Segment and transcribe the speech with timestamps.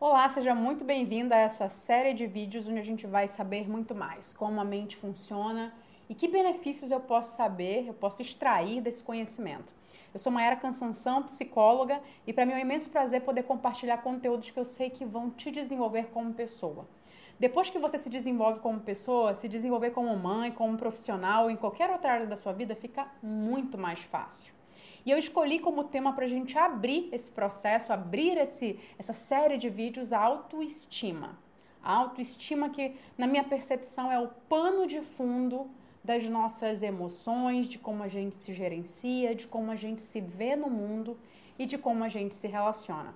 [0.00, 3.96] Olá, seja muito bem-vinda a essa série de vídeos onde a gente vai saber muito
[3.96, 5.74] mais como a mente funciona
[6.08, 9.74] e que benefícios eu posso saber, eu posso extrair desse conhecimento.
[10.14, 14.50] Eu sou Maera Cansanção, psicóloga, e para mim é um imenso prazer poder compartilhar conteúdos
[14.50, 16.86] que eu sei que vão te desenvolver como pessoa.
[17.36, 21.90] Depois que você se desenvolve como pessoa, se desenvolver como mãe, como profissional, em qualquer
[21.90, 24.57] outra área da sua vida, fica muito mais fácil.
[25.04, 29.56] E eu escolhi como tema para a gente abrir esse processo, abrir esse, essa série
[29.56, 31.38] de vídeos, a autoestima.
[31.82, 35.70] A autoestima que, na minha percepção, é o pano de fundo
[36.02, 40.56] das nossas emoções, de como a gente se gerencia, de como a gente se vê
[40.56, 41.18] no mundo
[41.58, 43.14] e de como a gente se relaciona.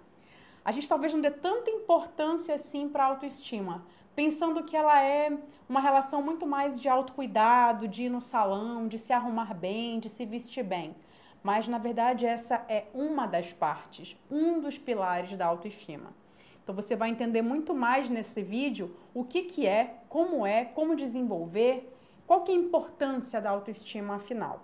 [0.65, 5.37] A gente talvez não dê tanta importância assim para a autoestima, pensando que ela é
[5.69, 10.09] uma relação muito mais de autocuidado, de ir no salão, de se arrumar bem, de
[10.09, 10.95] se vestir bem
[11.43, 16.15] mas na verdade essa é uma das partes, um dos pilares da autoestima.
[16.63, 20.95] Então você vai entender muito mais nesse vídeo o que, que é, como é, como
[20.95, 21.93] desenvolver,
[22.27, 24.63] qual que é a importância da autoestima afinal.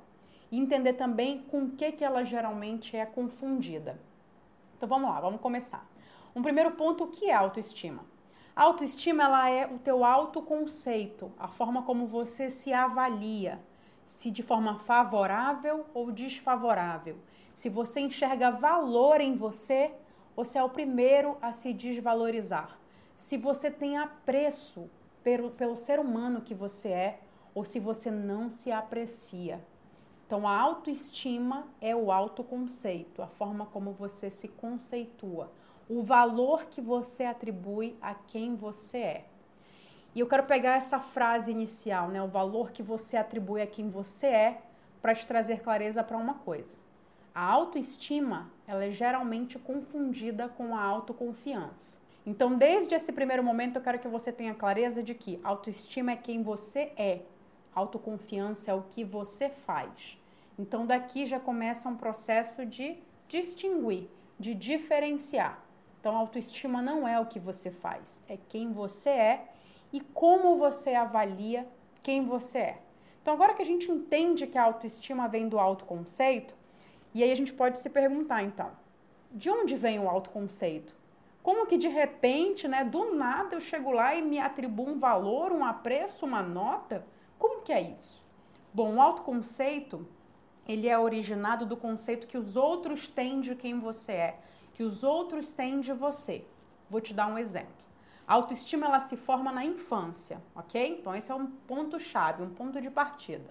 [0.50, 4.00] E entender também com o que, que ela geralmente é confundida.
[4.76, 5.86] Então vamos lá, vamos começar.
[6.34, 8.04] Um primeiro ponto, o que é autoestima?
[8.54, 13.60] A autoestima ela é o teu autoconceito, a forma como você se avalia,
[14.08, 17.18] se de forma favorável ou desfavorável.
[17.54, 19.92] Se você enxerga valor em você
[20.34, 22.78] ou se é o primeiro a se desvalorizar.
[23.18, 24.88] Se você tem apreço
[25.22, 27.20] pelo, pelo ser humano que você é
[27.54, 29.62] ou se você não se aprecia.
[30.26, 35.52] Então, a autoestima é o autoconceito, a forma como você se conceitua,
[35.86, 39.24] o valor que você atribui a quem você é.
[40.18, 43.88] E eu quero pegar essa frase inicial, né, o valor que você atribui a quem
[43.88, 44.62] você é,
[45.00, 46.76] para te trazer clareza para uma coisa.
[47.32, 51.98] A autoestima, ela é geralmente confundida com a autoconfiança.
[52.26, 56.16] Então, desde esse primeiro momento, eu quero que você tenha clareza de que autoestima é
[56.16, 57.20] quem você é,
[57.72, 60.18] autoconfiança é o que você faz.
[60.58, 62.98] Então, daqui já começa um processo de
[63.28, 65.62] distinguir, de diferenciar.
[66.00, 69.48] Então, autoestima não é o que você faz, é quem você é
[69.92, 71.68] e como você avalia
[72.02, 72.82] quem você é.
[73.22, 76.54] Então, agora que a gente entende que a autoestima vem do autoconceito,
[77.14, 78.70] e aí a gente pode se perguntar, então,
[79.30, 80.96] de onde vem o autoconceito?
[81.42, 85.52] Como que de repente, né, do nada eu chego lá e me atribuo um valor,
[85.52, 87.06] um apreço, uma nota?
[87.38, 88.22] Como que é isso?
[88.72, 90.06] Bom, o autoconceito,
[90.66, 94.38] ele é originado do conceito que os outros têm de quem você é,
[94.72, 96.44] que os outros têm de você.
[96.90, 97.77] Vou te dar um exemplo.
[98.28, 100.98] A autoestima ela se forma na infância, ok?
[101.00, 103.48] Então esse é um ponto chave, um ponto de partida.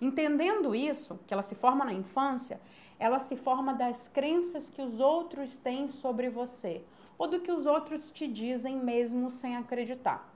[0.00, 2.60] Entendendo isso, que ela se forma na infância,
[3.00, 6.84] ela se forma das crenças que os outros têm sobre você
[7.18, 10.32] ou do que os outros te dizem mesmo sem acreditar.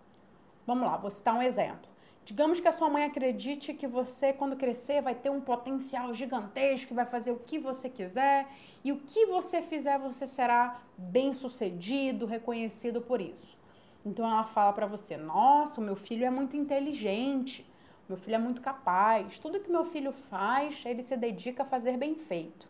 [0.67, 1.89] Vamos lá, vou citar um exemplo.
[2.25, 6.93] Digamos que a sua mãe acredite que você, quando crescer, vai ter um potencial gigantesco,
[6.93, 8.49] vai fazer o que você quiser
[8.83, 13.57] e o que você fizer, você será bem sucedido, reconhecido por isso.
[14.07, 17.69] Então ela fala para você: "Nossa, o meu filho é muito inteligente,
[18.09, 19.39] meu filho é muito capaz.
[19.41, 22.69] Tudo que meu filho faz, ele se dedica a fazer bem feito."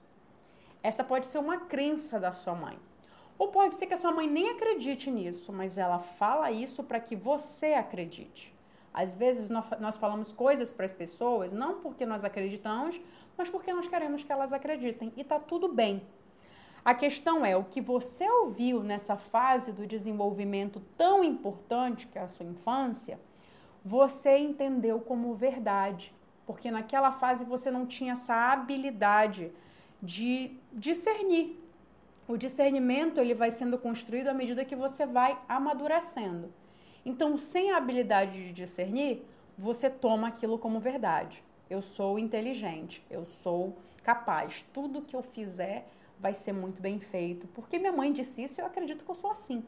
[0.82, 2.78] Essa pode ser uma crença da sua mãe.
[3.38, 6.98] Ou pode ser que a sua mãe nem acredite nisso, mas ela fala isso para
[6.98, 8.54] que você acredite.
[8.94, 12.98] Às vezes nós falamos coisas para as pessoas não porque nós acreditamos,
[13.36, 15.12] mas porque nós queremos que elas acreditem.
[15.18, 16.03] E tá tudo bem.
[16.86, 22.22] A questão é o que você ouviu nessa fase do desenvolvimento tão importante que é
[22.22, 23.19] a sua infância,
[23.84, 26.14] você entendeu como verdade,
[26.47, 29.50] porque naquela fase você não tinha essa habilidade
[30.00, 31.60] de discernir.
[32.28, 36.54] O discernimento ele vai sendo construído à medida que você vai amadurecendo.
[37.04, 39.26] Então, sem a habilidade de discernir,
[39.58, 41.42] você toma aquilo como verdade.
[41.68, 44.64] Eu sou inteligente, eu sou capaz.
[44.72, 45.88] Tudo que eu fizer
[46.19, 47.47] vai ser muito bem feito.
[47.49, 49.65] Porque minha mãe disse isso e eu acredito que eu sou assim.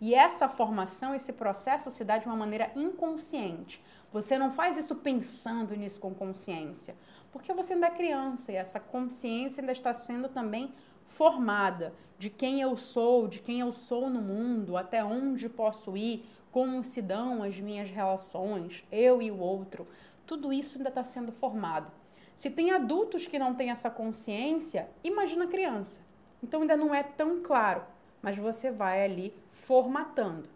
[0.00, 3.82] E essa formação, esse processo se dá de uma maneira inconsciente.
[4.12, 6.94] Você não faz isso pensando nisso com consciência,
[7.32, 10.72] porque você ainda é criança e essa consciência ainda está sendo também
[11.06, 16.26] formada de quem eu sou, de quem eu sou no mundo, até onde posso ir,
[16.50, 19.86] como se dão as minhas relações, eu e o outro.
[20.26, 21.90] Tudo isso ainda está sendo formado.
[22.36, 26.00] Se tem adultos que não têm essa consciência, imagina criança.
[26.42, 27.82] Então ainda não é tão claro,
[28.20, 30.48] mas você vai ali formatando.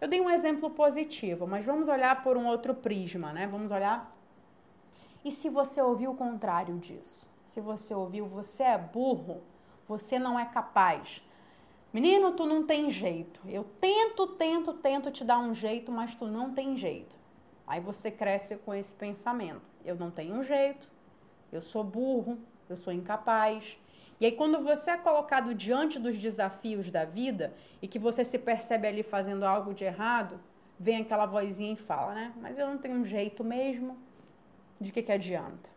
[0.00, 3.46] Eu dei um exemplo positivo, mas vamos olhar por um outro prisma, né?
[3.46, 4.14] Vamos olhar.
[5.24, 7.26] E se você ouviu o contrário disso?
[7.44, 9.42] Se você ouviu, você é burro,
[9.86, 11.22] você não é capaz.
[11.92, 13.40] Menino, tu não tem jeito.
[13.46, 17.16] Eu tento, tento, tento te dar um jeito, mas tu não tem jeito.
[17.66, 19.62] Aí você cresce com esse pensamento.
[19.84, 20.90] Eu não tenho jeito,
[21.52, 23.78] eu sou burro, eu sou incapaz.
[24.20, 28.38] E aí, quando você é colocado diante dos desafios da vida e que você se
[28.38, 30.40] percebe ali fazendo algo de errado,
[30.78, 32.32] vem aquela vozinha e fala, né?
[32.40, 33.96] Mas eu não tenho um jeito mesmo,
[34.80, 35.70] de que, que adianta?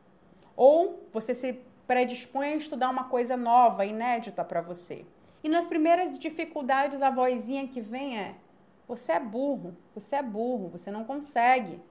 [0.56, 5.06] Ou você se predispõe a estudar uma coisa nova, inédita para você.
[5.44, 8.36] E nas primeiras dificuldades, a vozinha que vem é:
[8.88, 11.82] você é burro, você é burro, você não consegue.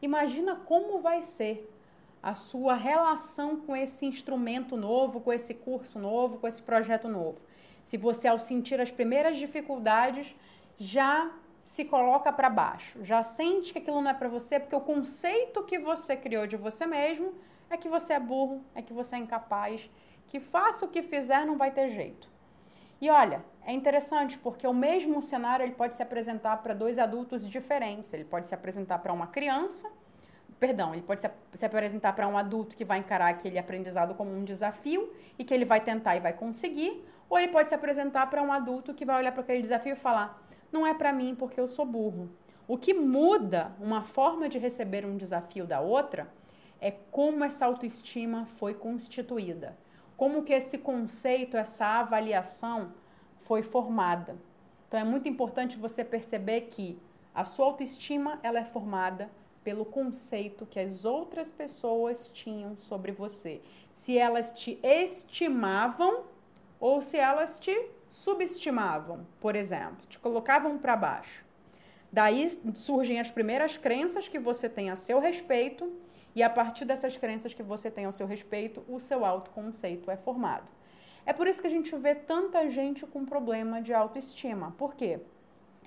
[0.00, 1.70] Imagina como vai ser
[2.24, 7.38] a sua relação com esse instrumento novo, com esse curso novo, com esse projeto novo.
[7.82, 10.34] Se você, ao sentir as primeiras dificuldades,
[10.78, 11.30] já
[11.60, 15.62] se coloca para baixo, já sente que aquilo não é para você, porque o conceito
[15.64, 17.34] que você criou de você mesmo
[17.68, 19.90] é que você é burro, é que você é incapaz,
[20.26, 22.32] que faça o que fizer não vai ter jeito.
[23.02, 27.46] E olha, é interessante porque o mesmo cenário ele pode se apresentar para dois adultos
[27.46, 28.14] diferentes.
[28.14, 29.92] Ele pode se apresentar para uma criança,
[30.66, 34.30] perdão, ele pode se, se apresentar para um adulto que vai encarar aquele aprendizado como
[34.30, 38.28] um desafio e que ele vai tentar e vai conseguir, ou ele pode se apresentar
[38.28, 41.34] para um adulto que vai olhar para aquele desafio e falar: "Não é para mim
[41.34, 42.30] porque eu sou burro".
[42.66, 46.28] O que muda uma forma de receber um desafio da outra
[46.80, 49.76] é como essa autoestima foi constituída
[50.16, 52.92] como que esse conceito, essa avaliação
[53.36, 54.36] foi formada.
[54.86, 56.98] Então é muito importante você perceber que
[57.34, 59.28] a sua autoestima ela é formada
[59.64, 63.62] pelo conceito que as outras pessoas tinham sobre você.
[63.90, 66.24] Se elas te estimavam
[66.78, 67.74] ou se elas te
[68.08, 71.44] subestimavam, por exemplo, te colocavam para baixo.
[72.12, 75.90] Daí surgem as primeiras crenças que você tem a seu respeito
[76.34, 80.16] e a partir dessas crenças que você tem ao seu respeito, o seu autoconceito é
[80.16, 80.70] formado.
[81.26, 84.72] É por isso que a gente vê tanta gente com problema de autoestima.
[84.76, 85.20] Por quê?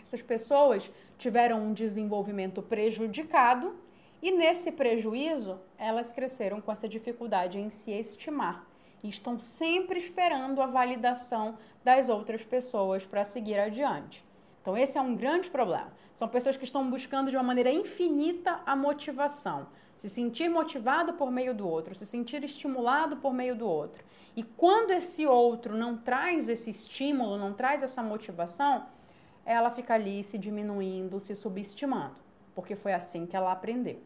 [0.07, 3.75] Essas pessoas tiveram um desenvolvimento prejudicado
[4.21, 8.65] e nesse prejuízo elas cresceram com essa dificuldade em se estimar
[9.04, 14.25] e estão sempre esperando a validação das outras pessoas para seguir adiante.
[14.62, 15.92] Então, esse é um grande problema.
[16.15, 19.68] São pessoas que estão buscando de uma maneira infinita a motivação.
[19.98, 24.06] Se sentir motivado por meio do outro, se sentir estimulado por meio do outro.
[24.38, 28.86] E quando esse outro não traz esse estímulo, não traz essa motivação,
[29.47, 32.15] ela fica ali se diminuindo, se subestimando.
[32.53, 33.99] Porque foi assim que ela aprendeu.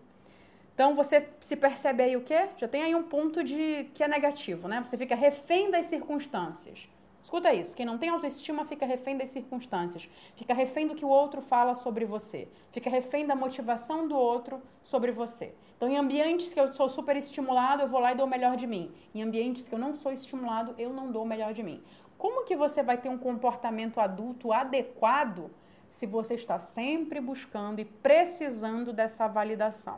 [0.74, 2.50] Então você se percebe aí o quê?
[2.58, 4.82] Já tem aí um ponto de que é negativo, né?
[4.86, 6.88] Você fica refém das circunstâncias.
[7.24, 11.08] Escuta isso, quem não tem autoestima fica refém das circunstâncias, fica refém do que o
[11.08, 15.54] outro fala sobre você, fica refém da motivação do outro sobre você.
[15.78, 18.56] Então, em ambientes que eu sou super estimulado, eu vou lá e dou o melhor
[18.56, 18.92] de mim.
[19.14, 21.82] Em ambientes que eu não sou estimulado, eu não dou o melhor de mim.
[22.22, 25.50] Como que você vai ter um comportamento adulto adequado
[25.90, 29.98] se você está sempre buscando e precisando dessa validação?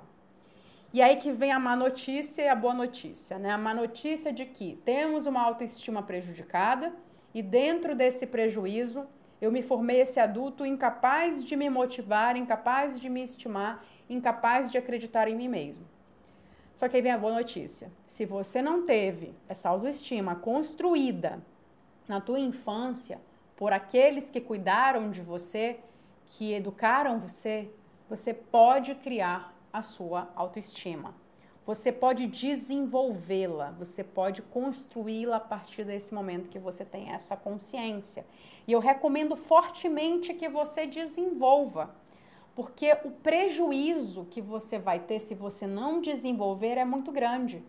[0.94, 3.50] E aí que vem a má notícia e a boa notícia, né?
[3.52, 6.94] A má notícia de que temos uma autoestima prejudicada,
[7.34, 9.06] e dentro desse prejuízo,
[9.42, 14.78] eu me formei esse adulto incapaz de me motivar, incapaz de me estimar, incapaz de
[14.78, 15.86] acreditar em mim mesmo.
[16.74, 17.92] Só que aí vem a boa notícia.
[18.08, 21.44] Se você não teve essa autoestima construída
[22.08, 23.22] na tua infância
[23.56, 25.80] por aqueles que cuidaram de você,
[26.26, 27.72] que educaram você,
[28.10, 31.16] você pode criar a sua autoestima.
[31.66, 38.26] Você pode desenvolvê-la, você pode construí-la a partir desse momento que você tem essa consciência.
[38.68, 41.96] E eu recomendo fortemente que você desenvolva,
[42.54, 47.64] porque o prejuízo que você vai ter se você não desenvolver é muito grande.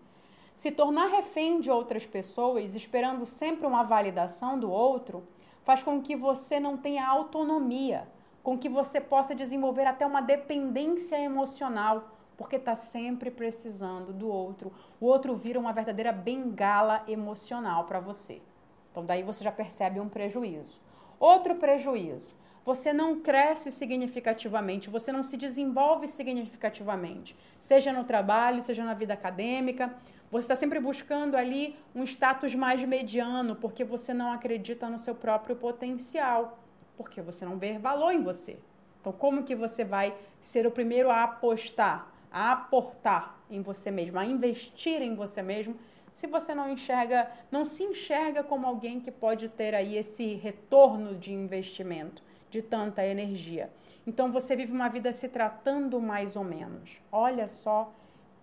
[0.55, 5.27] Se tornar refém de outras pessoas, esperando sempre uma validação do outro,
[5.65, 8.07] faz com que você não tenha autonomia,
[8.43, 14.73] com que você possa desenvolver até uma dependência emocional porque está sempre precisando do outro.
[15.01, 18.43] O outro vira uma verdadeira bengala emocional para você.
[18.91, 20.81] Então, daí você já percebe um prejuízo.
[21.19, 22.35] Outro prejuízo:
[22.65, 29.15] você não cresce significativamente, você não se desenvolve significativamente, seja no trabalho, seja na vida
[29.15, 29.95] acadêmica.
[30.35, 35.15] Você está sempre buscando ali um status mais mediano, porque você não acredita no seu
[35.15, 36.59] próprio potencial,
[36.97, 38.59] porque você não vê valor em você.
[39.01, 44.19] Então, como que você vai ser o primeiro a apostar a aportar em você mesmo,
[44.19, 45.77] a investir em você mesmo,
[46.13, 51.15] se você não enxerga, não se enxerga como alguém que pode ter aí esse retorno
[51.15, 53.71] de investimento, de tanta energia.
[54.05, 57.01] Então você vive uma vida se tratando mais ou menos.
[57.13, 57.95] Olha só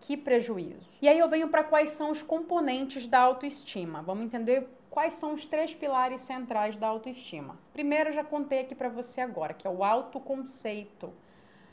[0.02, 0.98] que prejuízo.
[1.02, 4.02] E aí eu venho para quais são os componentes da autoestima.
[4.02, 7.58] Vamos entender quais são os três pilares centrais da autoestima.
[7.72, 11.14] Primeiro, eu já contei aqui para você agora, que é o autoconceito.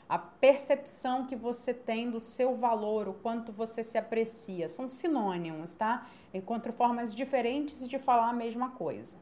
[0.07, 4.69] A percepção que você tem do seu valor, o quanto você se aprecia.
[4.69, 6.07] São sinônimos, tá?
[6.33, 9.17] Encontro formas diferentes de falar a mesma coisa.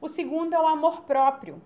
[0.00, 1.60] O segundo é o amor próprio.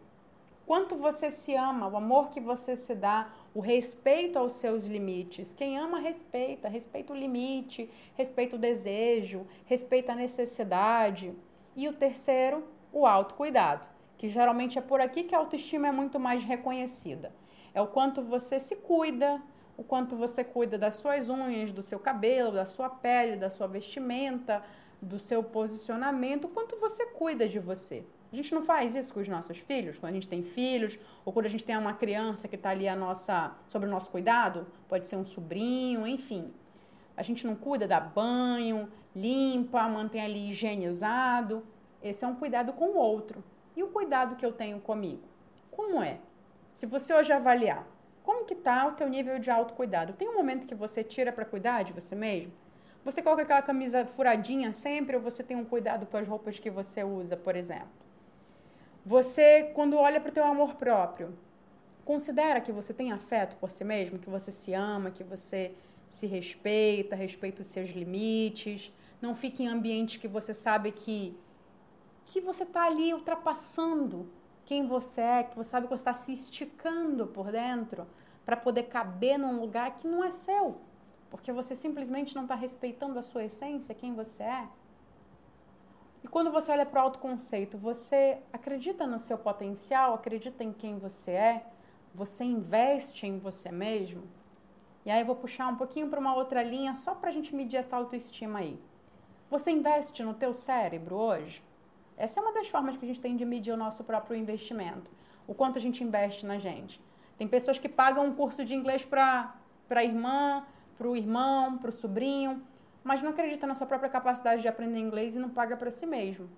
[0.66, 5.54] Quanto você se ama, o amor que você se dá, o respeito aos seus limites.
[5.54, 6.68] Quem ama, respeita.
[6.68, 11.32] Respeita o limite, respeita o desejo, respeita a necessidade.
[11.76, 13.86] E o terceiro, o autocuidado,
[14.18, 17.32] que geralmente é por aqui que a autoestima é muito mais reconhecida.
[17.72, 19.40] É o quanto você se cuida,
[19.76, 23.68] o quanto você cuida das suas unhas, do seu cabelo, da sua pele, da sua
[23.68, 24.64] vestimenta,
[25.00, 28.04] do seu posicionamento, o quanto você cuida de você.
[28.32, 31.32] A gente não faz isso com os nossos filhos, quando a gente tem filhos, ou
[31.32, 34.66] quando a gente tem uma criança que está ali a nossa, sobre o nosso cuidado,
[34.88, 36.52] pode ser um sobrinho, enfim.
[37.16, 41.64] A gente não cuida, dá banho, limpa, mantém ali higienizado.
[42.02, 43.42] Esse é um cuidado com o outro.
[43.74, 45.22] E o cuidado que eu tenho comigo?
[45.70, 46.18] Como é?
[46.72, 47.86] Se você hoje avaliar,
[48.22, 50.12] como que está o teu nível de autocuidado?
[50.12, 52.52] Tem um momento que você tira para cuidar de você mesmo?
[53.04, 56.68] Você coloca aquela camisa furadinha sempre ou você tem um cuidado com as roupas que
[56.68, 57.95] você usa, por exemplo?
[59.06, 61.32] Você, quando olha para o teu amor próprio,
[62.04, 65.76] considera que você tem afeto por si mesmo, que você se ama, que você
[66.08, 71.38] se respeita, respeita os seus limites, não fique em ambientes que você sabe que
[72.24, 74.28] que você está ali ultrapassando
[74.64, 78.08] quem você é, que você sabe que você está se esticando por dentro
[78.44, 80.80] para poder caber num lugar que não é seu,
[81.30, 84.68] porque você simplesmente não está respeitando a sua essência, quem você é.
[86.26, 90.98] E quando você olha para o autoconceito, você acredita no seu potencial, acredita em quem
[90.98, 91.66] você é,
[92.12, 94.24] você investe em você mesmo?
[95.04, 97.54] E aí eu vou puxar um pouquinho para uma outra linha só para a gente
[97.54, 98.76] medir essa autoestima aí.
[99.48, 101.62] Você investe no teu cérebro hoje?
[102.16, 105.08] Essa é uma das formas que a gente tem de medir o nosso próprio investimento.
[105.46, 107.00] O quanto a gente investe na gente.
[107.38, 109.54] Tem pessoas que pagam um curso de inglês para
[109.90, 110.66] a irmã,
[110.98, 112.66] para o irmão, para o sobrinho
[113.06, 116.04] mas não acredita na sua própria capacidade de aprender inglês e não paga para si
[116.04, 116.50] mesmo.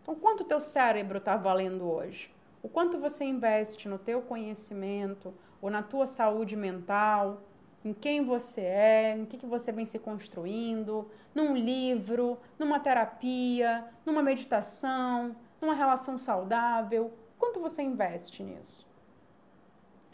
[0.00, 2.32] Então, quanto o teu cérebro está valendo hoje?
[2.62, 7.42] O quanto você investe no teu conhecimento ou na tua saúde mental,
[7.84, 13.84] em quem você é, em que, que você vem se construindo, num livro, numa terapia,
[14.04, 17.12] numa meditação, numa relação saudável.
[17.36, 18.85] Quanto você investe nisso?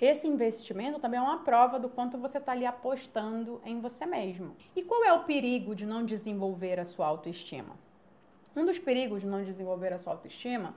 [0.02, 4.56] Esse investimento também é uma prova do quanto você está ali apostando em você mesmo.
[4.74, 7.76] E qual é o perigo de não desenvolver a sua autoestima?
[8.56, 10.74] Um dos perigos de não desenvolver a sua autoestima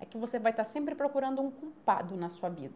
[0.00, 2.74] é que você vai estar tá sempre procurando um culpado na sua vida.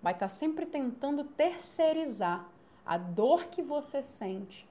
[0.00, 2.48] Vai estar tá sempre tentando terceirizar
[2.86, 4.68] a dor que você sente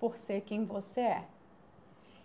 [0.00, 1.24] por ser quem você é.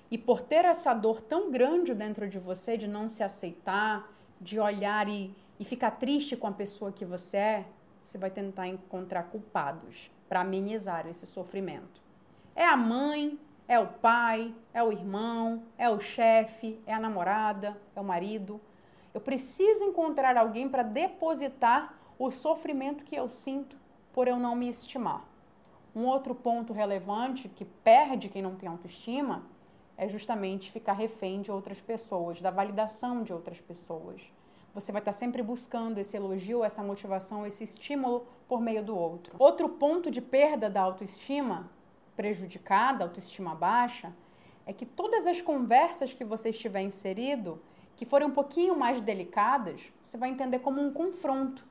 [0.10, 4.10] E por ter essa dor tão grande dentro de você de não se aceitar,
[4.40, 7.66] de olhar e e ficar triste com a pessoa que você é,
[8.02, 12.02] você vai tentar encontrar culpados para amenizar esse sofrimento.
[12.54, 17.80] É a mãe, é o pai, é o irmão, é o chefe, é a namorada,
[17.96, 18.60] é o marido.
[19.14, 23.78] Eu preciso encontrar alguém para depositar o sofrimento que eu sinto
[24.12, 25.26] por eu não me estimar.
[25.96, 29.44] Um outro ponto relevante que perde quem não tem autoestima
[29.96, 34.22] é justamente ficar refém de outras pessoas, da validação de outras pessoas
[34.74, 39.36] você vai estar sempre buscando esse elogio, essa motivação, esse estímulo por meio do outro.
[39.38, 41.70] Outro ponto de perda da autoestima
[42.16, 44.14] prejudicada, autoestima baixa,
[44.66, 47.62] é que todas as conversas que você estiver inserido,
[47.96, 51.66] que forem um pouquinho mais delicadas, você vai entender como um confronto,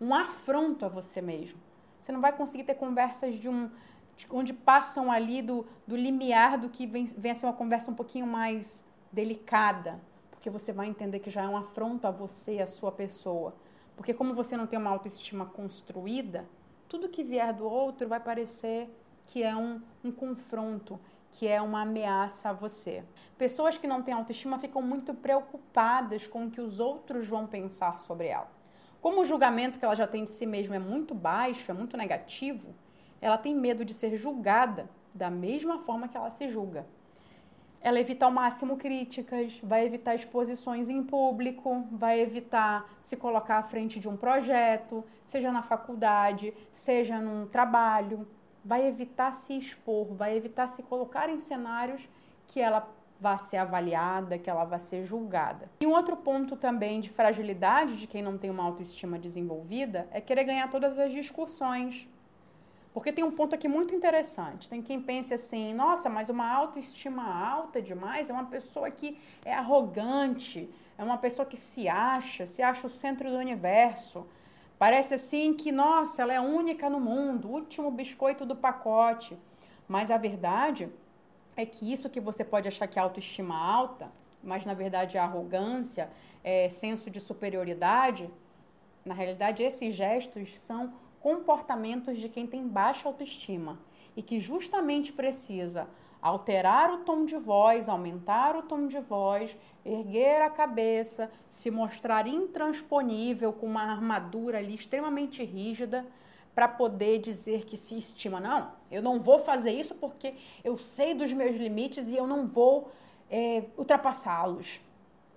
[0.00, 1.58] um afronto a você mesmo.
[2.00, 3.70] Você não vai conseguir ter conversas de um
[4.16, 7.90] de onde passam ali do, do limiar do que vem, vem a ser uma conversa
[7.90, 10.00] um pouquinho mais delicada,
[10.46, 13.52] porque você vai entender que já é um afronto a você, a sua pessoa.
[13.96, 16.48] Porque como você não tem uma autoestima construída,
[16.88, 18.88] tudo que vier do outro vai parecer
[19.26, 21.00] que é um, um confronto,
[21.32, 23.02] que é uma ameaça a você.
[23.36, 27.98] Pessoas que não têm autoestima ficam muito preocupadas com o que os outros vão pensar
[27.98, 28.48] sobre ela.
[29.00, 31.96] Como o julgamento que ela já tem de si mesma é muito baixo, é muito
[31.96, 32.72] negativo,
[33.20, 36.86] ela tem medo de ser julgada da mesma forma que ela se julga
[37.86, 43.62] ela evita ao máximo críticas, vai evitar exposições em público, vai evitar se colocar à
[43.62, 48.26] frente de um projeto, seja na faculdade, seja num trabalho,
[48.64, 52.08] vai evitar se expor, vai evitar se colocar em cenários
[52.48, 55.70] que ela vá ser avaliada, que ela vá ser julgada.
[55.80, 60.20] E um outro ponto também de fragilidade de quem não tem uma autoestima desenvolvida é
[60.20, 62.08] querer ganhar todas as discussões.
[62.96, 64.70] Porque tem um ponto aqui muito interessante.
[64.70, 69.52] Tem quem pense assim: nossa, mas uma autoestima alta demais é uma pessoa que é
[69.52, 74.26] arrogante, é uma pessoa que se acha, se acha o centro do universo.
[74.78, 79.36] Parece assim que, nossa, ela é única no mundo, último biscoito do pacote.
[79.86, 80.88] Mas a verdade
[81.54, 84.10] é que isso que você pode achar que é autoestima alta,
[84.42, 86.08] mas na verdade é arrogância,
[86.42, 88.30] é senso de superioridade,
[89.04, 93.78] na realidade esses gestos são comportamentos de quem tem baixa autoestima
[94.16, 95.88] e que justamente precisa
[96.20, 102.26] alterar o tom de voz, aumentar o tom de voz, erguer a cabeça, se mostrar
[102.26, 106.06] intransponível com uma armadura ali extremamente rígida
[106.54, 108.40] para poder dizer que se estima.
[108.40, 112.46] Não, eu não vou fazer isso porque eu sei dos meus limites e eu não
[112.46, 112.90] vou
[113.30, 114.80] é, ultrapassá-los.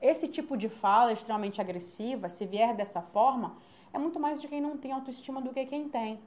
[0.01, 3.58] Esse tipo de fala extremamente agressiva, se vier dessa forma,
[3.94, 6.20] é muito mais de quem não tem autoestima do que quem tem.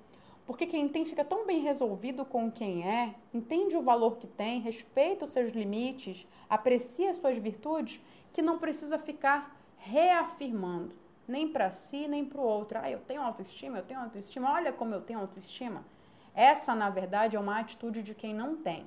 [0.47, 4.61] Porque quem tem fica tão bem resolvido com quem é, entende o valor que tem,
[4.61, 8.00] respeita os seus limites, aprecia as suas virtudes,
[8.33, 10.95] que não precisa ficar reafirmando,
[11.26, 12.79] nem para si, nem para o outro.
[12.83, 15.85] Ah, eu tenho autoestima, eu tenho autoestima, olha como eu tenho autoestima.
[16.35, 18.85] Essa, na verdade, é uma atitude de quem não tem.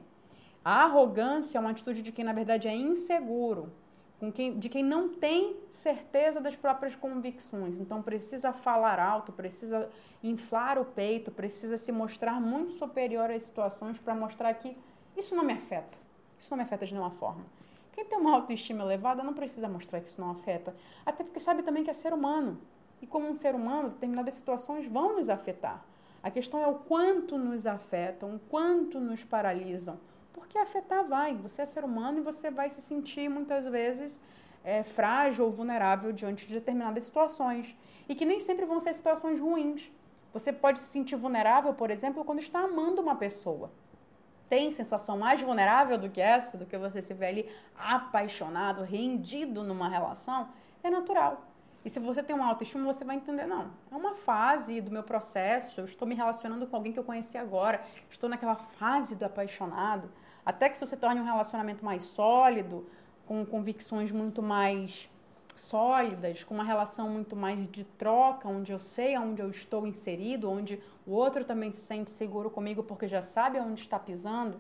[0.63, 3.71] A arrogância é uma atitude de quem, na verdade, é inseguro,
[4.19, 7.79] com quem, de quem não tem certeza das próprias convicções.
[7.79, 9.89] Então precisa falar alto, precisa
[10.23, 14.77] inflar o peito, precisa se mostrar muito superior às situações para mostrar que
[15.15, 15.97] isso não me afeta.
[16.37, 17.45] Isso não me afeta de nenhuma forma.
[17.91, 21.63] Quem tem uma autoestima elevada não precisa mostrar que isso não afeta, até porque sabe
[21.63, 22.59] também que é ser humano.
[23.01, 25.83] E como um ser humano, determinadas situações vão nos afetar.
[26.21, 29.97] A questão é o quanto nos afetam, o quanto nos paralisam
[30.35, 31.35] porque afetar vai.
[31.37, 34.19] Você é ser humano e você vai se sentir muitas vezes
[34.63, 37.75] é, frágil ou vulnerável diante de determinadas situações.
[38.07, 39.91] E que nem sempre vão ser situações ruins.
[40.33, 43.71] Você pode se sentir vulnerável, por exemplo, quando está amando uma pessoa.
[44.49, 49.63] Tem sensação mais vulnerável do que essa, do que você se vê ali apaixonado, rendido
[49.63, 50.49] numa relação?
[50.83, 51.47] É natural.
[51.83, 55.03] E se você tem uma autoestima, você vai entender, não, é uma fase do meu
[55.03, 59.23] processo, eu estou me relacionando com alguém que eu conheci agora, estou naquela fase do
[59.23, 60.11] apaixonado
[60.45, 62.87] até que se torne um relacionamento mais sólido,
[63.25, 65.09] com convicções muito mais
[65.55, 70.51] sólidas, com uma relação muito mais de troca, onde eu sei aonde eu estou inserido,
[70.51, 74.59] onde o outro também se sente seguro comigo porque já sabe aonde está pisando.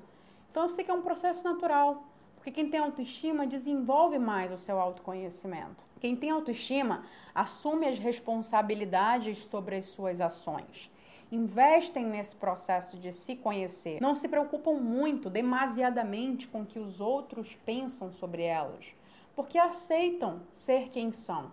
[0.49, 4.57] Então eu sei que é um processo natural, porque quem tem autoestima desenvolve mais o
[4.57, 5.83] seu autoconhecimento.
[5.99, 10.89] Quem tem autoestima assume as responsabilidades sobre as suas ações
[11.31, 17.01] investem nesse processo de se conhecer, não se preocupam muito, demasiadamente com o que os
[17.01, 18.85] outros pensam sobre elas,
[19.35, 21.51] porque aceitam ser quem são.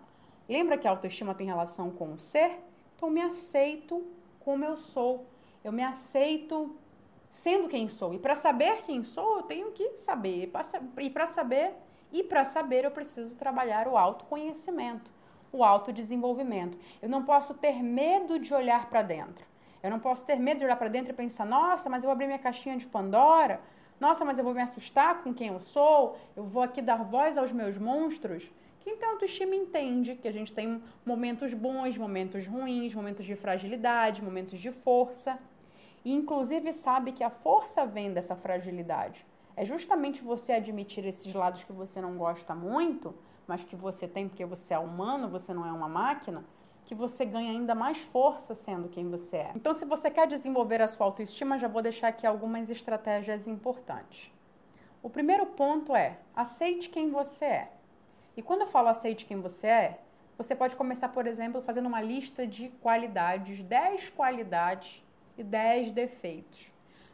[0.49, 2.59] Lembra que a autoestima tem relação com o ser?
[2.97, 4.05] Então, me aceito
[4.41, 5.27] como eu sou.
[5.65, 6.77] Eu me aceito
[7.31, 8.13] sendo quem sou.
[8.15, 10.43] E para saber quem sou, eu tenho que saber.
[10.43, 10.47] E
[11.11, 11.75] para saber,
[12.13, 15.11] e para saber, eu preciso trabalhar o autoconhecimento,
[15.51, 16.79] o autodesenvolvimento.
[17.01, 19.52] Eu não posso ter medo de olhar para dentro.
[19.83, 22.13] Eu não posso ter medo de olhar para dentro e pensar: nossa, mas eu vou
[22.13, 23.61] abrir minha caixinha de Pandora.
[23.99, 26.17] Nossa, mas eu vou me assustar com quem eu sou.
[26.37, 28.51] Eu vou aqui dar voz aos meus monstros.
[28.81, 34.23] Quem tem autoestima entende que a gente tem momentos bons, momentos ruins, momentos de fragilidade,
[34.23, 35.39] momentos de força.
[36.05, 39.25] E, inclusive, sabe que a força vem dessa fragilidade.
[39.57, 43.15] É justamente você admitir esses lados que você não gosta muito,
[43.47, 46.45] mas que você tem porque você é humano, você não é uma máquina
[46.85, 49.53] que você ganha ainda mais força sendo quem você é.
[49.55, 54.33] Então, se você quer desenvolver a sua autoestima, já vou deixar aqui algumas estratégias importantes.
[55.03, 57.73] O primeiro ponto é aceite quem você é.
[58.37, 60.01] E quando eu falo aceite quem você é,
[60.37, 65.05] você pode começar, por exemplo, fazendo uma lista de qualidades, 10 qualidades
[65.37, 66.71] e 10 defeitos.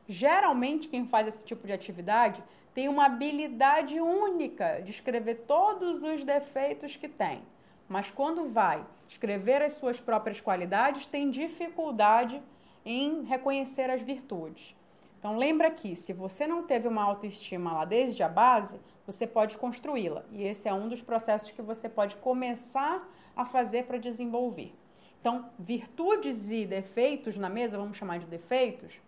[0.06, 6.24] Geralmente, quem faz esse tipo de atividade tem uma habilidade única de escrever todos os
[6.24, 7.42] defeitos que tem
[7.88, 12.42] mas quando vai escrever as suas próprias qualidades, tem dificuldade
[12.84, 14.76] em reconhecer as virtudes.
[15.18, 19.56] Então lembra que se você não teve uma autoestima lá desde a base, você pode
[19.56, 20.22] construí-la.
[20.30, 24.74] E esse é um dos processos que você pode começar a fazer para desenvolver.
[25.20, 29.00] Então, virtudes e defeitos na mesa, vamos chamar de defeitos.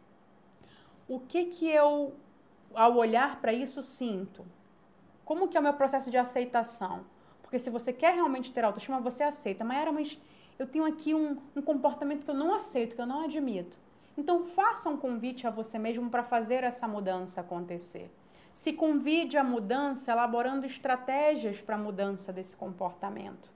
[1.06, 2.14] O que que eu
[2.74, 4.44] ao olhar para isso sinto?
[5.24, 7.04] Como que é o meu processo de aceitação?
[7.50, 9.64] Porque se você quer realmente ter autoestima, você aceita.
[9.64, 10.16] Mas era, mas
[10.56, 13.76] eu tenho aqui um, um comportamento que eu não aceito, que eu não admito.
[14.16, 18.08] Então faça um convite a você mesmo para fazer essa mudança acontecer.
[18.54, 23.46] Se convide à mudança elaborando estratégias para a mudança desse comportamento.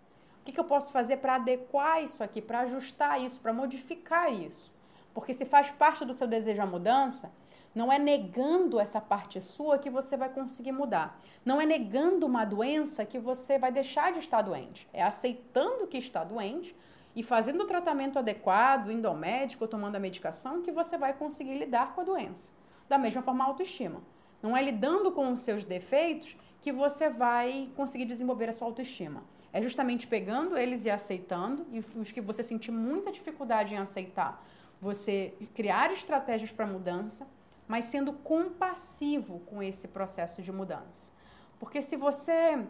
[0.40, 4.32] O que, que eu posso fazer para adequar isso aqui, para ajustar isso, para modificar
[4.32, 4.72] isso?
[5.14, 7.32] Porque se faz parte do seu desejo a mudança,
[7.74, 11.20] não é negando essa parte sua que você vai conseguir mudar.
[11.44, 14.88] Não é negando uma doença que você vai deixar de estar doente.
[14.92, 16.74] É aceitando que está doente
[17.16, 21.58] e fazendo o tratamento adequado, indo ao médico, tomando a medicação, que você vai conseguir
[21.58, 22.52] lidar com a doença.
[22.88, 24.02] Da mesma forma, a autoestima.
[24.42, 29.22] Não é lidando com os seus defeitos que você vai conseguir desenvolver a sua autoestima.
[29.52, 34.44] É justamente pegando eles e aceitando, e os que você sentir muita dificuldade em aceitar,
[34.80, 37.26] você criar estratégias para mudança,
[37.66, 41.12] mas sendo compassivo com esse processo de mudança.
[41.58, 42.64] Porque se você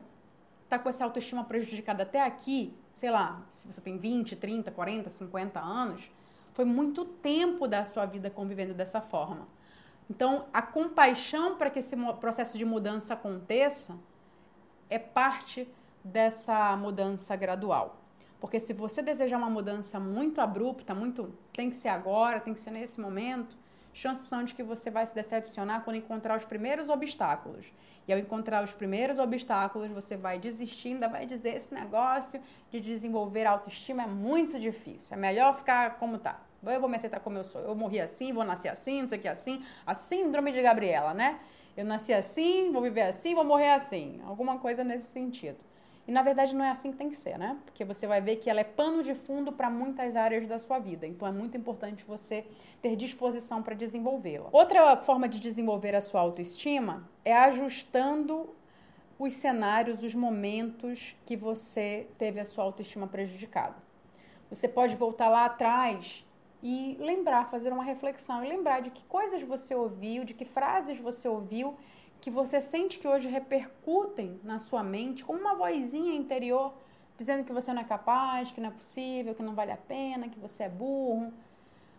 [0.65, 5.11] está com essa autoestima prejudicada até aqui, sei lá, se você tem 20, 30, 40,
[5.11, 6.11] 50 anos,
[6.53, 9.47] foi muito tempo da sua vida convivendo dessa forma.
[10.09, 13.99] Então, a compaixão para que esse processo de mudança aconteça
[14.89, 15.69] é parte
[16.05, 17.97] dessa mudança gradual.
[18.39, 22.61] Porque se você desejar uma mudança muito abrupta, muito tem que ser agora, tem que
[22.61, 23.57] ser nesse momento,
[23.95, 27.73] chances são de que você vai se decepcionar quando encontrar os primeiros obstáculos.
[28.07, 32.81] E ao encontrar os primeiros obstáculos, você vai desistir, ainda vai dizer esse negócio de
[32.81, 35.15] desenvolver autoestima é muito difícil.
[35.15, 36.41] É melhor ficar como tá.
[36.63, 37.61] Eu vou me aceitar como eu sou.
[37.61, 39.65] Eu morri assim, vou nascer assim, não sei o que assim.
[39.87, 41.39] A síndrome de Gabriela, né?
[41.77, 44.21] Eu nasci assim, vou viver assim, vou morrer assim.
[44.25, 45.59] Alguma coisa nesse sentido.
[46.07, 47.57] E na verdade não é assim que tem que ser, né?
[47.65, 50.79] Porque você vai ver que ela é pano de fundo para muitas áreas da sua
[50.79, 51.07] vida.
[51.07, 52.45] Então é muito importante você
[52.83, 54.49] ter disposição para desenvolvê-la.
[54.53, 58.55] Outra forma de desenvolver a sua autoestima é ajustando
[59.19, 63.77] os cenários, os momentos que você teve a sua autoestima prejudicada.
[64.51, 66.25] Você pode voltar lá atrás
[66.65, 70.99] e lembrar, fazer uma reflexão e lembrar de que coisas você ouviu, de que frases
[70.99, 71.77] você ouviu
[72.23, 76.73] que você sente que hoje repercutem na sua mente como uma vozinha interior
[77.19, 80.31] dizendo que você não é capaz, que não é possível, que não vale a pena,
[80.31, 81.35] que você é burro.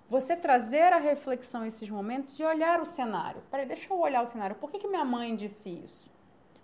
[0.10, 3.43] Você trazer a reflexão esses momentos e olhar o cenário.
[3.51, 4.56] Peraí, deixa eu olhar o cenário.
[4.56, 6.12] Por que, que minha mãe disse isso?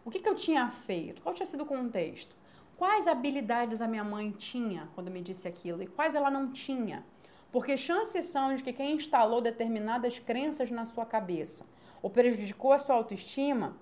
[0.04, 1.22] O que, que eu tinha feito?
[1.22, 2.36] Qual tinha sido o contexto?
[2.76, 7.06] Quais habilidades a minha mãe tinha quando me disse aquilo e quais ela não tinha?
[7.52, 11.66] Porque chances são de que quem instalou determinadas crenças na sua cabeça
[12.02, 13.76] ou prejudicou a sua autoestima,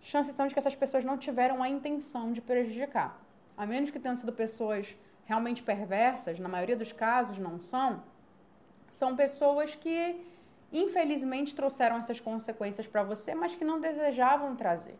[0.00, 3.22] chances são de que essas pessoas não tiveram a intenção de prejudicar.
[3.56, 8.02] A menos que tenham sido pessoas realmente perversas, na maioria dos casos não são,
[8.88, 10.26] são pessoas que
[10.72, 14.98] infelizmente trouxeram essas consequências para você, mas que não desejavam trazer.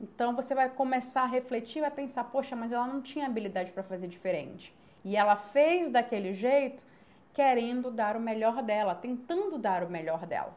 [0.00, 3.82] Então você vai começar a refletir, vai pensar, poxa, mas ela não tinha habilidade para
[3.82, 4.74] fazer diferente.
[5.04, 6.84] E ela fez daquele jeito,
[7.32, 10.56] querendo dar o melhor dela, tentando dar o melhor dela.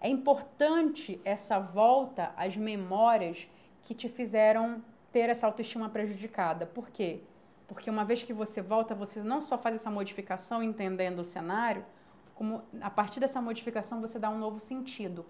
[0.00, 3.48] É importante essa volta às memórias
[3.82, 6.66] que te fizeram ter essa autoestima prejudicada.
[6.66, 7.20] Por quê?
[7.66, 11.84] Porque uma vez que você volta, você não só faz essa modificação entendendo o cenário,
[12.34, 15.24] como a partir dessa modificação você dá um novo sentido.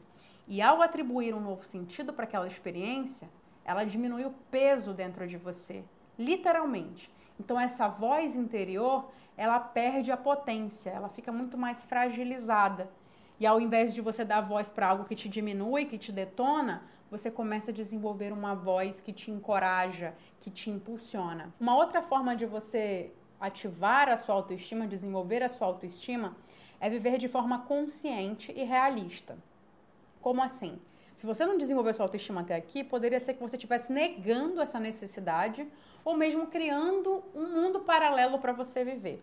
[0.49, 3.29] E ao atribuir um novo sentido para aquela experiência,
[3.64, 5.85] ela diminui o peso dentro de você,
[6.18, 7.11] literalmente.
[7.38, 12.90] Então essa voz interior, ela perde a potência, ela fica muito mais fragilizada.
[13.38, 16.83] E ao invés de você dar voz para algo que te diminui, que te detona,
[17.11, 21.55] você começa a desenvolver uma voz que te encoraja, que te impulsiona.
[21.61, 26.35] Uma outra forma de você ativar a sua autoestima, desenvolver a sua autoestima,
[26.81, 29.37] é viver de forma consciente e realista.
[30.20, 30.79] Como assim?
[31.16, 34.79] Se você não desenvolveu sua autoestima até aqui, poderia ser que você estivesse negando essa
[34.79, 35.66] necessidade
[36.05, 39.20] ou mesmo criando um mundo paralelo para você viver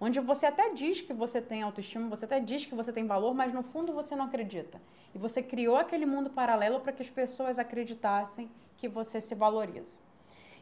[0.00, 3.34] onde você até diz que você tem autoestima, você até diz que você tem valor,
[3.34, 4.80] mas no fundo você não acredita.
[5.14, 9.98] E você criou aquele mundo paralelo para que as pessoas acreditassem que você se valoriza.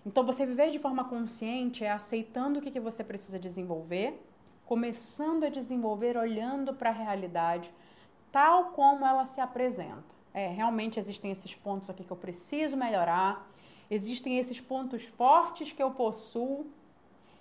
[0.05, 4.21] Então, você viver de forma consciente é aceitando o que, que você precisa desenvolver,
[4.67, 7.73] começando a desenvolver olhando para a realidade
[8.31, 10.22] tal como ela se apresenta.
[10.35, 13.49] É, realmente existem esses pontos aqui que eu preciso melhorar,
[13.91, 16.67] existem esses pontos fortes que eu possuo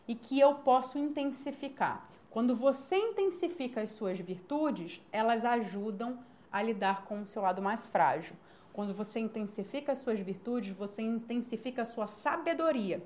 [0.07, 2.07] e que eu posso intensificar.
[2.29, 6.19] Quando você intensifica as suas virtudes, elas ajudam
[6.51, 8.35] a lidar com o seu lado mais frágil.
[8.73, 13.03] Quando você intensifica as suas virtudes, você intensifica a sua sabedoria.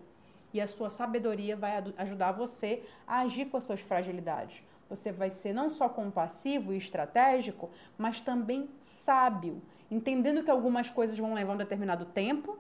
[0.54, 4.64] E a sua sabedoria vai ajudar você a agir com as suas fragilidades.
[4.90, 11.18] Você vai ser não só compassivo e estratégico, mas também sábio, entendendo que algumas coisas
[11.18, 12.58] vão levar um determinado tempo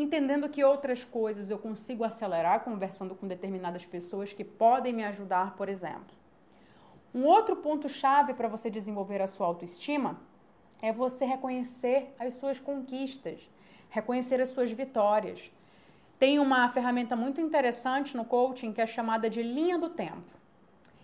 [0.00, 5.56] entendendo que outras coisas eu consigo acelerar conversando com determinadas pessoas que podem me ajudar,
[5.56, 6.14] por exemplo.
[7.14, 10.20] Um outro ponto chave para você desenvolver a sua autoestima
[10.82, 13.48] é você reconhecer as suas conquistas,
[13.88, 15.50] reconhecer as suas vitórias.
[16.18, 20.30] Tem uma ferramenta muito interessante no coaching que é chamada de linha do tempo.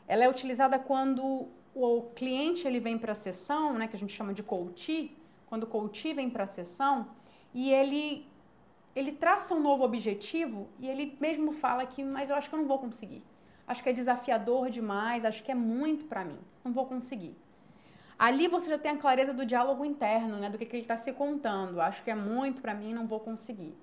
[0.07, 4.13] Ela é utilizada quando o cliente ele vem para a sessão, né, que a gente
[4.13, 5.17] chama de coach,
[5.53, 7.09] quando o coach vem para a sessão
[7.53, 8.27] e ele
[8.97, 12.61] ele traça um novo objetivo e ele mesmo fala que, mas eu acho que eu
[12.61, 13.23] não vou conseguir.
[13.67, 17.37] Acho que é desafiador demais, acho que é muito para mim, não vou conseguir.
[18.19, 20.97] Ali você já tem a clareza do diálogo interno, né, do que, que ele está
[20.97, 21.83] se contando.
[21.83, 23.75] Acho que é muito para mim, não vou conseguir.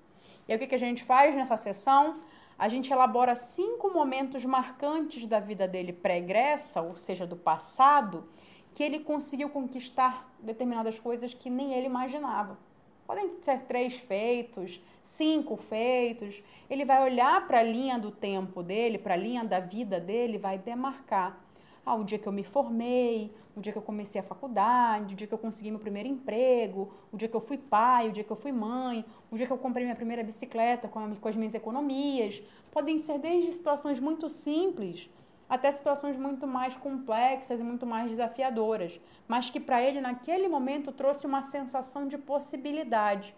[0.48, 2.18] E aí o que, que a gente faz nessa sessão?
[2.58, 8.28] A gente elabora cinco momentos marcantes da vida dele pregressa, ou seja, do passado,
[8.74, 12.58] que ele conseguiu conquistar determinadas coisas que nem ele imaginava.
[13.06, 16.42] Podem ser três feitos, cinco feitos.
[16.68, 20.38] Ele vai olhar para a linha do tempo dele, para a linha da vida dele,
[20.38, 21.38] vai demarcar.
[21.84, 25.16] Ah, o dia que eu me formei, o dia que eu comecei a faculdade, o
[25.16, 28.22] dia que eu consegui meu primeiro emprego, o dia que eu fui pai, o dia
[28.22, 31.28] que eu fui mãe, o dia que eu comprei minha primeira bicicleta com, a, com
[31.28, 32.40] as minhas economias.
[32.70, 35.10] Podem ser desde situações muito simples
[35.50, 40.92] até situações muito mais complexas e muito mais desafiadoras, mas que para ele naquele momento
[40.92, 43.34] trouxe uma sensação de possibilidade.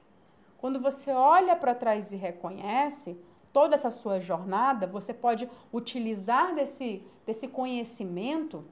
[0.59, 3.18] Quando você olha para trás e reconhece
[3.51, 8.62] toda essa sua jornada, você pode utilizar desse, desse conhecimento,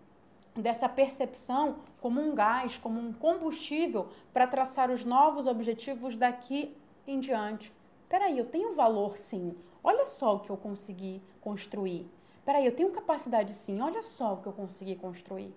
[0.54, 6.76] dessa percepção, como um gás, como um combustível para traçar os novos objetivos daqui
[7.06, 7.72] em diante.
[8.06, 9.56] Peraí, eu tenho valor sim.
[9.82, 12.06] Olha só o que eu consegui construir.
[12.44, 15.54] Peraí, eu tenho capacidade sim, olha só o que eu consegui construir.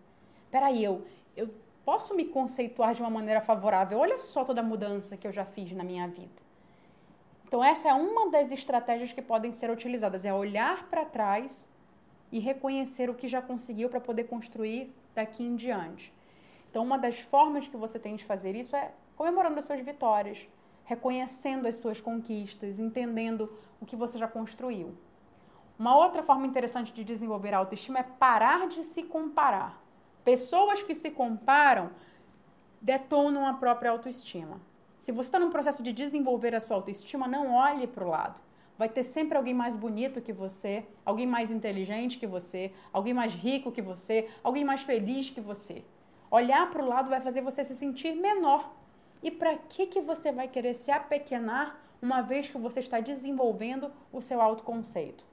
[0.52, 1.50] Peraí, eu, eu
[1.86, 5.46] posso me conceituar de uma maneira favorável, olha só toda a mudança que eu já
[5.46, 6.43] fiz na minha vida.
[7.48, 11.69] Então, essa é uma das estratégias que podem ser utilizadas, é olhar para trás
[12.32, 16.12] e reconhecer o que já conseguiu para poder construir daqui em diante.
[16.69, 20.48] Então, uma das formas que você tem de fazer isso é comemorando as suas vitórias,
[20.84, 24.98] reconhecendo as suas conquistas, entendendo o que você já construiu.
[25.77, 29.81] Uma outra forma interessante de desenvolver a autoestima é parar de se comparar.
[30.23, 31.89] Pessoas que se comparam
[32.79, 34.62] detonam a própria autoestima.
[34.97, 38.39] Se você está num processo de desenvolver a sua autoestima, não olhe para o lado.
[38.77, 43.33] Vai ter sempre alguém mais bonito que você, alguém mais inteligente que você, alguém mais
[43.33, 45.83] rico que você, alguém mais feliz que você.
[46.29, 48.73] Olhar para o lado vai fazer você se sentir menor.
[49.21, 53.91] E para que, que você vai querer se apequenar uma vez que você está desenvolvendo
[54.12, 55.33] o seu autoconceito?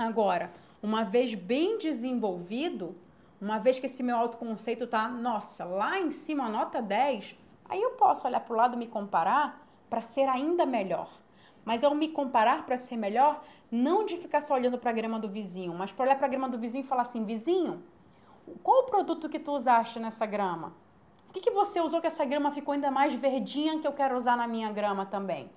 [0.00, 0.50] Agora,
[0.82, 2.96] uma vez bem desenvolvido,
[3.38, 7.36] uma vez que esse meu autoconceito tá, nossa, lá em cima, nota 10,
[7.68, 11.10] aí eu posso olhar para o lado e me comparar para ser ainda melhor.
[11.66, 15.18] Mas eu me comparar para ser melhor, não de ficar só olhando para a grama
[15.18, 17.82] do vizinho, mas para olhar para a grama do vizinho e falar assim: vizinho,
[18.62, 20.72] qual o produto que tu usaste nessa grama?
[21.28, 24.16] O que, que você usou que essa grama ficou ainda mais verdinha que eu quero
[24.16, 25.50] usar na minha grama também?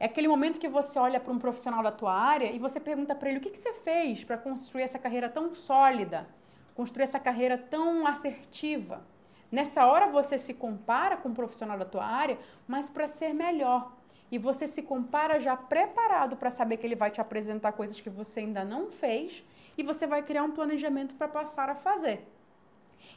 [0.00, 3.16] É aquele momento que você olha para um profissional da tua área e você pergunta
[3.16, 6.28] para ele o que, que você fez para construir essa carreira tão sólida,
[6.74, 9.04] construir essa carreira tão assertiva.
[9.50, 13.92] Nessa hora você se compara com um profissional da tua área, mas para ser melhor.
[14.30, 18.10] E você se compara já preparado para saber que ele vai te apresentar coisas que
[18.10, 19.42] você ainda não fez
[19.76, 22.24] e você vai criar um planejamento para passar a fazer.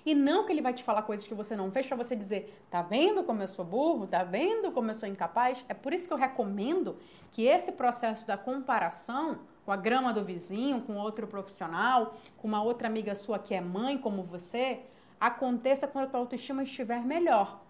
[0.06, 2.66] E não que ele vai te falar coisas que você não fez para você dizer,
[2.70, 4.08] tá vendo como eu sou burro?
[4.08, 5.64] Tá vendo como eu sou incapaz?
[5.70, 6.98] É por isso que eu recomendo
[7.32, 12.64] que esse processo da comparação com a grama do vizinho, com outro profissional, com uma
[12.64, 14.82] outra amiga sua que é mãe como você,
[15.20, 17.62] aconteça quando a tua autoestima estiver melhor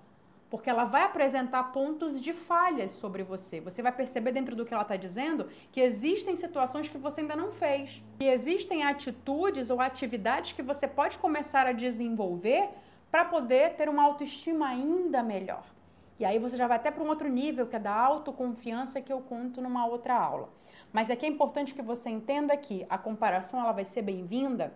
[0.52, 3.62] porque ela vai apresentar pontos de falhas sobre você.
[3.62, 7.38] Você vai perceber dentro do que ela está dizendo que existem situações que você ainda
[7.38, 12.68] não fez, que existem atitudes ou atividades que você pode começar a desenvolver
[13.10, 15.64] para poder ter uma autoestima ainda melhor.
[16.20, 19.12] E aí você já vai até para um outro nível, que é da autoconfiança que
[19.12, 20.50] eu conto numa outra aula.
[20.92, 24.74] Mas é que é importante que você entenda que a comparação ela vai ser bem-vinda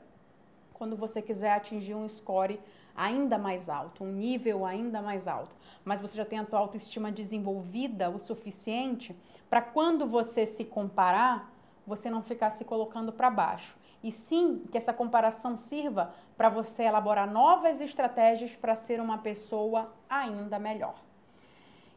[0.73, 2.61] quando você quiser atingir um score
[2.95, 5.55] ainda mais alto, um nível ainda mais alto.
[5.83, 9.15] Mas você já tem a tua autoestima desenvolvida o suficiente
[9.49, 11.51] para quando você se comparar,
[11.85, 13.75] você não ficar se colocando para baixo.
[14.03, 19.93] E sim que essa comparação sirva para você elaborar novas estratégias para ser uma pessoa
[20.09, 20.95] ainda melhor.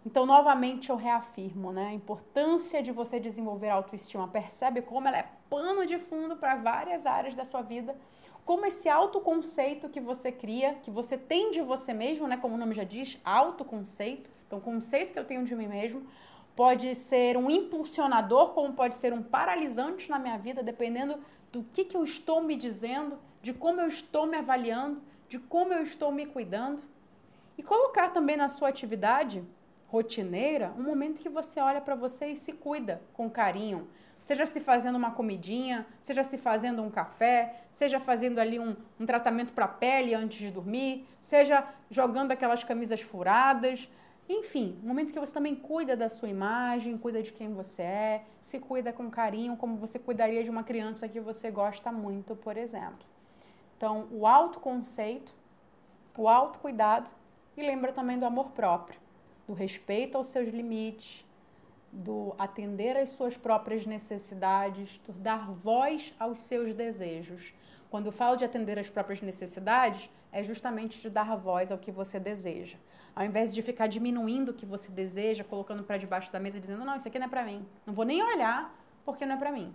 [0.07, 4.27] Então, novamente, eu reafirmo né, a importância de você desenvolver a autoestima.
[4.27, 7.95] Percebe como ela é pano de fundo para várias áreas da sua vida
[8.49, 12.57] como esse autoconceito que você cria, que você tem de você mesmo, né, como o
[12.57, 16.07] nome já diz, autoconceito, então conceito que eu tenho de mim mesmo,
[16.57, 21.19] pode ser um impulsionador, como pode ser um paralisante na minha vida, dependendo
[21.53, 25.75] do que, que eu estou me dizendo, de como eu estou me avaliando, de como
[25.75, 26.83] eu estou me cuidando.
[27.59, 29.45] E colocar também na sua atividade
[29.89, 33.91] rotineira um momento que você olha para você e se cuida com carinho,
[34.29, 39.07] seja se fazendo uma comidinha, seja se fazendo um café, seja fazendo ali um, um
[39.07, 43.89] tratamento para a pele antes de dormir, seja jogando aquelas camisas furadas.
[44.29, 48.25] Enfim, um momento que você também cuida da sua imagem, cuida de quem você é,
[48.39, 52.59] se cuida com carinho, como você cuidaria de uma criança que você gosta muito, por
[52.59, 53.07] exemplo.
[53.79, 55.33] Então, o autoconceito,
[56.19, 57.09] o autocuidado
[57.57, 59.01] e lembra também do amor próprio,
[59.47, 61.25] do respeito aos seus limites,
[61.93, 67.55] do atender às suas próprias necessidades, do dar voz aos seus desejos.
[67.91, 71.91] Quando eu falo de atender às próprias necessidades, é justamente de dar voz ao que
[71.91, 72.77] você deseja.
[73.17, 76.85] Ao invés de ficar diminuindo o que você deseja, colocando para debaixo da mesa dizendo:
[76.85, 77.67] "Não, isso aqui não é para mim.
[77.87, 78.75] Não vou nem olhar
[79.05, 79.75] porque não é para mim.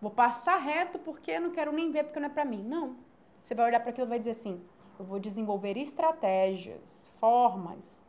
[0.00, 2.62] Vou passar reto porque não quero nem ver porque não é para mim".
[2.62, 2.96] Não.
[3.40, 4.60] Você vai olhar para aquilo e vai dizer assim:
[4.98, 8.02] "Eu vou desenvolver estratégias, formas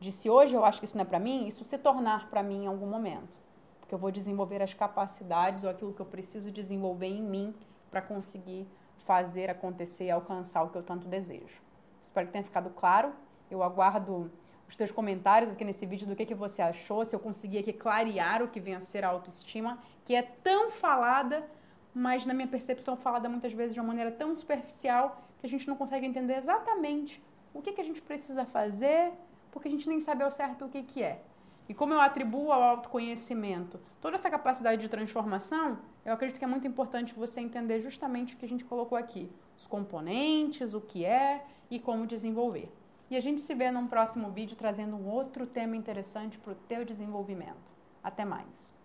[0.00, 2.42] de se hoje eu acho que isso não é para mim, isso se tornar para
[2.42, 3.38] mim em algum momento.
[3.78, 7.54] Porque eu vou desenvolver as capacidades ou aquilo que eu preciso desenvolver em mim
[7.90, 8.66] para conseguir
[8.98, 11.60] fazer acontecer e alcançar o que eu tanto desejo.
[12.00, 13.12] Espero que tenha ficado claro.
[13.50, 14.30] Eu aguardo
[14.66, 17.72] os teus comentários aqui nesse vídeo do que, que você achou, se eu consegui aqui
[17.72, 21.46] clarear o que vem a autoestima, que é tão falada,
[21.92, 25.66] mas na minha percepção falada muitas vezes de uma maneira tão superficial que a gente
[25.66, 29.12] não consegue entender exatamente o que, que a gente precisa fazer,
[29.50, 31.22] porque a gente nem sabe ao certo o que, que é.
[31.68, 36.48] E como eu atribuo ao autoconhecimento toda essa capacidade de transformação, eu acredito que é
[36.48, 41.04] muito importante você entender justamente o que a gente colocou aqui: os componentes, o que
[41.04, 42.72] é e como desenvolver.
[43.08, 46.56] E a gente se vê num próximo vídeo trazendo um outro tema interessante para o
[46.56, 47.72] teu desenvolvimento.
[48.02, 48.79] Até mais!